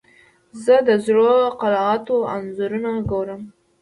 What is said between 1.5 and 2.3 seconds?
قلعاتو